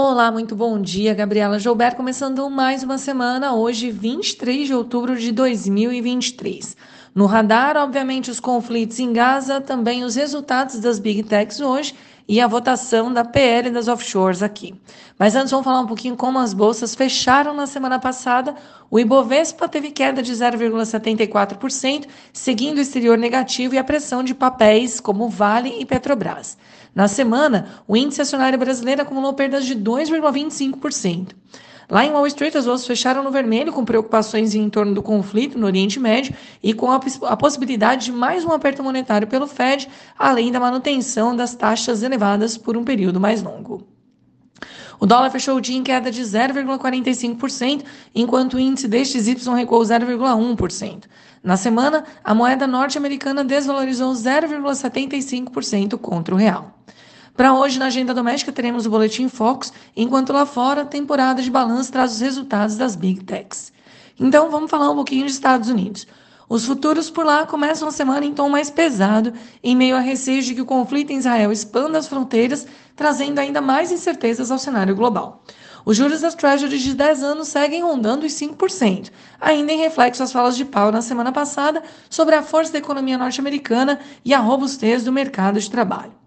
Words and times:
Olá, 0.00 0.30
muito 0.30 0.54
bom 0.54 0.80
dia, 0.80 1.12
Gabriela 1.12 1.58
Joubert, 1.58 1.96
começando 1.96 2.48
mais 2.48 2.84
uma 2.84 2.98
semana, 2.98 3.54
hoje 3.54 3.90
23 3.90 4.68
de 4.68 4.72
outubro 4.72 5.18
de 5.18 5.32
2023. 5.32 6.76
No 7.12 7.26
radar, 7.26 7.76
obviamente, 7.76 8.30
os 8.30 8.38
conflitos 8.38 9.00
em 9.00 9.12
Gaza, 9.12 9.60
também 9.60 10.04
os 10.04 10.14
resultados 10.14 10.78
das 10.78 11.00
Big 11.00 11.24
Techs 11.24 11.58
hoje 11.58 11.96
e 12.28 12.40
a 12.42 12.46
votação 12.46 13.10
da 13.10 13.24
PL 13.24 13.70
das 13.70 13.88
offshores 13.88 14.42
aqui. 14.42 14.74
Mas 15.18 15.34
antes 15.34 15.50
vamos 15.50 15.64
falar 15.64 15.80
um 15.80 15.86
pouquinho 15.86 16.14
como 16.14 16.38
as 16.38 16.52
bolsas 16.52 16.94
fecharam 16.94 17.54
na 17.54 17.66
semana 17.66 17.98
passada. 17.98 18.54
O 18.90 19.00
Ibovespa 19.00 19.66
teve 19.66 19.90
queda 19.90 20.22
de 20.22 20.32
0,74%, 20.32 22.06
seguindo 22.32 22.76
o 22.76 22.80
exterior 22.82 23.16
negativo 23.16 23.74
e 23.74 23.78
a 23.78 23.84
pressão 23.84 24.22
de 24.22 24.34
papéis 24.34 25.00
como 25.00 25.28
Vale 25.28 25.74
e 25.80 25.86
Petrobras. 25.86 26.58
Na 26.94 27.08
semana, 27.08 27.68
o 27.86 27.96
índice 27.96 28.20
acionário 28.20 28.58
brasileiro 28.58 29.02
acumulou 29.02 29.32
perdas 29.32 29.64
de 29.64 29.74
2,25%. 29.74 31.28
Lá 31.90 32.04
em 32.04 32.10
Wall 32.10 32.26
Street, 32.26 32.54
as 32.54 32.66
bolsas 32.66 32.86
fecharam 32.86 33.22
no 33.22 33.30
vermelho, 33.30 33.72
com 33.72 33.82
preocupações 33.82 34.54
em 34.54 34.68
torno 34.68 34.92
do 34.92 35.02
conflito 35.02 35.58
no 35.58 35.64
Oriente 35.64 35.98
Médio 35.98 36.34
e 36.62 36.74
com 36.74 36.90
a, 36.90 37.00
a, 37.22 37.36
possibilidade 37.36 38.04
de 38.04 38.12
mais 38.12 38.44
um 38.44 38.52
aperto 38.52 38.82
monetário 38.82 39.26
pelo 39.26 39.46
Fed, 39.46 39.88
além 40.18 40.52
da 40.52 40.60
manutenção 40.60 41.34
das 41.34 41.54
taxas 41.54 42.02
elevadas 42.02 42.58
por 42.58 42.76
um 42.76 42.84
período 42.84 43.18
mais 43.18 43.42
longo. 43.42 43.86
O 45.00 45.06
dólar 45.06 45.30
fechou 45.30 45.56
o 45.56 45.60
dia 45.62 45.78
em 45.78 45.82
queda 45.82 46.10
de 46.10 46.20
0,45%, 46.20 47.84
enquanto 48.14 48.54
o 48.54 48.60
índice 48.60 48.86
destes 48.86 49.26
Y 49.26 49.54
recuou 49.54 49.80
0,1%. 49.80 51.04
Na 51.42 51.56
semana, 51.56 52.04
a 52.22 52.34
moeda 52.34 52.66
norte-americana 52.66 53.42
desvalorizou 53.42 54.12
0,75% 54.12 55.96
contra 55.96 56.34
o 56.34 56.38
real. 56.38 56.74
Para 57.38 57.54
hoje, 57.54 57.78
na 57.78 57.86
agenda 57.86 58.12
doméstica, 58.12 58.50
teremos 58.50 58.84
o 58.84 58.90
Boletim 58.90 59.28
Focus, 59.28 59.72
enquanto 59.96 60.32
lá 60.32 60.44
fora, 60.44 60.82
a 60.82 60.84
temporada 60.84 61.40
de 61.40 61.48
balanço 61.48 61.92
traz 61.92 62.10
os 62.14 62.20
resultados 62.20 62.76
das 62.76 62.96
Big 62.96 63.22
Techs. 63.22 63.72
Então, 64.18 64.50
vamos 64.50 64.68
falar 64.68 64.90
um 64.90 64.96
pouquinho 64.96 65.24
de 65.24 65.30
Estados 65.30 65.68
Unidos. 65.68 66.04
Os 66.48 66.66
futuros 66.66 67.08
por 67.10 67.24
lá 67.24 67.46
começam 67.46 67.86
a 67.86 67.92
semana 67.92 68.26
em 68.26 68.34
tom 68.34 68.48
mais 68.48 68.70
pesado, 68.70 69.32
em 69.62 69.76
meio 69.76 69.94
a 69.94 70.00
receios 70.00 70.46
de 70.46 70.54
que 70.56 70.62
o 70.62 70.66
conflito 70.66 71.12
em 71.12 71.18
Israel 71.18 71.52
expanda 71.52 71.96
as 71.96 72.08
fronteiras, 72.08 72.66
trazendo 72.96 73.38
ainda 73.38 73.60
mais 73.60 73.92
incertezas 73.92 74.50
ao 74.50 74.58
cenário 74.58 74.96
global. 74.96 75.44
Os 75.84 75.96
juros 75.96 76.22
das 76.22 76.34
Treasuries 76.34 76.82
de 76.82 76.92
10 76.92 77.22
anos 77.22 77.46
seguem 77.46 77.84
rondando 77.84 78.26
os 78.26 78.32
5%, 78.32 79.12
ainda 79.40 79.72
em 79.72 79.78
reflexo 79.78 80.24
às 80.24 80.32
falas 80.32 80.56
de 80.56 80.64
Powell 80.64 80.90
na 80.90 81.02
semana 81.02 81.30
passada 81.30 81.84
sobre 82.10 82.34
a 82.34 82.42
força 82.42 82.72
da 82.72 82.78
economia 82.78 83.16
norte-americana 83.16 84.00
e 84.24 84.34
a 84.34 84.40
robustez 84.40 85.04
do 85.04 85.12
mercado 85.12 85.60
de 85.60 85.70
trabalho. 85.70 86.17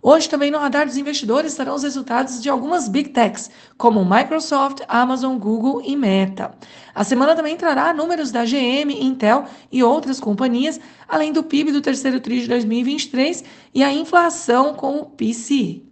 Hoje 0.00 0.28
também 0.28 0.50
no 0.50 0.58
radar 0.58 0.86
dos 0.86 0.96
investidores 0.96 1.52
estarão 1.52 1.74
os 1.74 1.82
resultados 1.82 2.40
de 2.40 2.48
algumas 2.48 2.88
Big 2.88 3.10
Techs, 3.10 3.50
como 3.76 4.04
Microsoft, 4.04 4.82
Amazon, 4.86 5.38
Google 5.38 5.82
e 5.84 5.96
Meta. 5.96 6.54
A 6.94 7.02
semana 7.02 7.34
também 7.34 7.56
trará 7.56 7.92
números 7.92 8.30
da 8.30 8.44
GM, 8.44 8.92
Intel 9.00 9.44
e 9.72 9.82
outras 9.82 10.20
companhias, 10.20 10.80
além 11.08 11.32
do 11.32 11.42
PIB 11.42 11.72
do 11.72 11.80
terceiro 11.80 12.20
TRI 12.20 12.42
de 12.42 12.48
2023 12.48 13.44
e 13.74 13.82
a 13.82 13.92
inflação 13.92 14.74
com 14.74 14.98
o 14.98 15.06
PCI. 15.06 15.87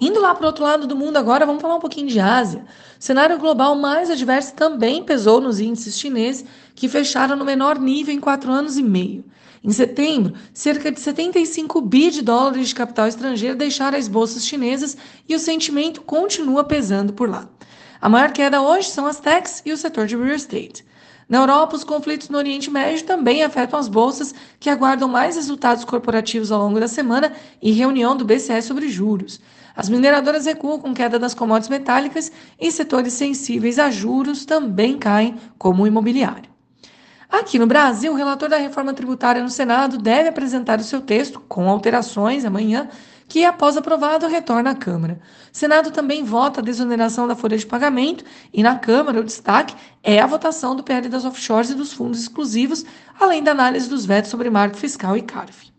Indo 0.00 0.20
lá 0.20 0.32
para 0.32 0.44
o 0.44 0.46
outro 0.46 0.62
lado 0.62 0.86
do 0.86 0.94
mundo 0.94 1.16
agora, 1.16 1.44
vamos 1.44 1.60
falar 1.60 1.74
um 1.74 1.80
pouquinho 1.80 2.06
de 2.06 2.20
Ásia. 2.20 2.64
O 3.00 3.02
cenário 3.02 3.36
global 3.36 3.74
mais 3.74 4.08
adverso 4.08 4.54
também 4.54 5.02
pesou 5.02 5.40
nos 5.40 5.58
índices 5.58 5.98
chineses, 5.98 6.44
que 6.74 6.88
fecharam 6.88 7.34
no 7.34 7.44
menor 7.44 7.80
nível 7.80 8.14
em 8.14 8.20
quatro 8.20 8.52
anos 8.52 8.78
e 8.78 8.82
meio. 8.82 9.24
Em 9.62 9.72
setembro, 9.72 10.34
cerca 10.54 10.92
de 10.92 11.00
75 11.00 11.80
bi 11.80 12.10
de 12.10 12.22
dólares 12.22 12.68
de 12.68 12.76
capital 12.76 13.08
estrangeiro 13.08 13.56
deixaram 13.56 13.98
as 13.98 14.06
bolsas 14.06 14.46
chinesas 14.46 14.96
e 15.28 15.34
o 15.34 15.38
sentimento 15.40 16.00
continua 16.02 16.62
pesando 16.62 17.12
por 17.12 17.28
lá. 17.28 17.48
A 18.00 18.08
maior 18.08 18.30
queda 18.30 18.62
hoje 18.62 18.88
são 18.90 19.04
as 19.04 19.18
techs 19.18 19.62
e 19.66 19.72
o 19.72 19.76
setor 19.76 20.06
de 20.06 20.16
real 20.16 20.36
estate. 20.36 20.86
Na 21.28 21.38
Europa, 21.38 21.74
os 21.74 21.82
conflitos 21.82 22.28
no 22.28 22.38
Oriente 22.38 22.70
Médio 22.70 23.04
também 23.04 23.42
afetam 23.42 23.78
as 23.78 23.88
bolsas, 23.88 24.32
que 24.60 24.70
aguardam 24.70 25.08
mais 25.08 25.34
resultados 25.34 25.84
corporativos 25.84 26.52
ao 26.52 26.62
longo 26.62 26.78
da 26.78 26.88
semana 26.88 27.32
e 27.60 27.72
reunião 27.72 28.16
do 28.16 28.24
BCE 28.24 28.62
sobre 28.62 28.88
juros. 28.88 29.40
As 29.78 29.88
mineradoras 29.88 30.44
recuam 30.44 30.80
com 30.80 30.92
queda 30.92 31.20
das 31.20 31.34
commodities 31.34 31.68
metálicas 31.68 32.32
e 32.60 32.68
setores 32.72 33.12
sensíveis 33.12 33.78
a 33.78 33.88
juros 33.92 34.44
também 34.44 34.98
caem, 34.98 35.36
como 35.56 35.84
o 35.84 35.86
imobiliário. 35.86 36.50
Aqui 37.30 37.60
no 37.60 37.66
Brasil, 37.68 38.12
o 38.12 38.16
relator 38.16 38.48
da 38.48 38.56
reforma 38.56 38.92
tributária 38.92 39.40
no 39.40 39.48
Senado 39.48 39.96
deve 39.96 40.30
apresentar 40.30 40.80
o 40.80 40.82
seu 40.82 41.00
texto, 41.00 41.38
com 41.38 41.70
alterações, 41.70 42.44
amanhã, 42.44 42.88
que, 43.28 43.44
após 43.44 43.76
aprovado, 43.76 44.26
retorna 44.26 44.70
à 44.70 44.74
Câmara. 44.74 45.20
O 45.54 45.56
Senado 45.56 45.92
também 45.92 46.24
vota 46.24 46.58
a 46.58 46.64
desoneração 46.64 47.28
da 47.28 47.36
folha 47.36 47.56
de 47.56 47.64
pagamento 47.64 48.24
e, 48.52 48.64
na 48.64 48.76
Câmara, 48.76 49.20
o 49.20 49.24
destaque 49.24 49.76
é 50.02 50.18
a 50.18 50.26
votação 50.26 50.74
do 50.74 50.82
PL 50.82 51.08
das 51.08 51.24
offshores 51.24 51.70
e 51.70 51.76
dos 51.76 51.92
fundos 51.92 52.18
exclusivos, 52.18 52.84
além 53.20 53.44
da 53.44 53.52
análise 53.52 53.88
dos 53.88 54.04
vetos 54.04 54.32
sobre 54.32 54.50
marco 54.50 54.76
fiscal 54.76 55.16
e 55.16 55.22
CARF. 55.22 55.77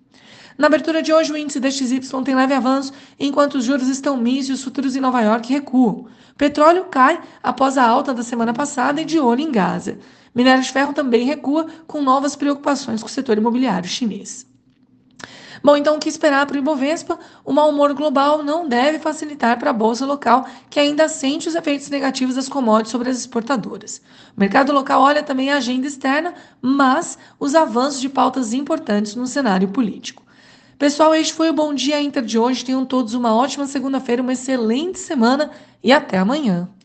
Na 0.59 0.67
abertura 0.67 1.01
de 1.01 1.13
hoje, 1.13 1.31
o 1.31 1.37
índice 1.37 1.57
DXY 1.57 2.01
tem 2.25 2.35
leve 2.35 2.53
avanço, 2.53 2.91
enquanto 3.17 3.55
os 3.55 3.63
juros 3.63 3.87
estão 3.87 4.17
mis 4.17 4.49
e 4.49 4.51
os 4.51 4.61
futuros 4.61 4.93
em 4.93 4.99
Nova 4.99 5.21
York 5.21 5.53
recuam. 5.53 6.07
Petróleo 6.37 6.83
cai 6.91 7.17
após 7.41 7.77
a 7.77 7.87
alta 7.87 8.13
da 8.13 8.23
semana 8.23 8.51
passada 8.53 8.99
e 8.99 9.05
de 9.05 9.21
olho 9.21 9.39
em 9.39 9.53
Gaza. 9.53 9.97
Minério 10.35 10.61
de 10.61 10.69
ferro 10.69 10.91
também 10.91 11.23
recua, 11.23 11.67
com 11.87 12.01
novas 12.01 12.35
preocupações 12.35 13.01
com 13.01 13.07
o 13.07 13.09
setor 13.09 13.37
imobiliário 13.37 13.87
chinês. 13.87 14.45
Bom, 15.63 15.77
então 15.77 15.95
o 15.95 15.99
que 15.99 16.09
esperar 16.09 16.45
para 16.45 16.57
o 16.57 16.59
Ibovespa? 16.59 17.17
O 17.45 17.53
mau 17.53 17.69
humor 17.69 17.93
global 17.93 18.43
não 18.43 18.67
deve 18.67 18.99
facilitar 18.99 19.57
para 19.57 19.69
a 19.69 19.73
bolsa 19.73 20.05
local, 20.05 20.45
que 20.69 20.77
ainda 20.77 21.07
sente 21.07 21.47
os 21.47 21.55
efeitos 21.55 21.89
negativos 21.89 22.35
das 22.35 22.49
commodities 22.49 22.91
sobre 22.91 23.09
as 23.09 23.17
exportadoras. 23.17 24.01
O 24.35 24.39
mercado 24.41 24.73
local 24.73 25.01
olha 25.03 25.23
também 25.23 25.53
a 25.53 25.55
agenda 25.55 25.87
externa, 25.87 26.33
mas 26.61 27.17
os 27.39 27.55
avanços 27.55 28.01
de 28.01 28.09
pautas 28.09 28.51
importantes 28.51 29.15
no 29.15 29.25
cenário 29.25 29.69
político. 29.69 30.27
Pessoal, 30.79 31.13
este 31.13 31.33
foi 31.33 31.49
o 31.49 31.53
Bom 31.53 31.73
Dia 31.73 31.99
Inter 31.99 32.23
de 32.23 32.39
hoje. 32.39 32.63
Tenham 32.63 32.85
todos 32.85 33.13
uma 33.13 33.35
ótima 33.35 33.67
segunda-feira, 33.67 34.21
uma 34.21 34.31
excelente 34.31 34.97
semana 34.97 35.51
e 35.83 35.91
até 35.91 36.17
amanhã. 36.17 36.69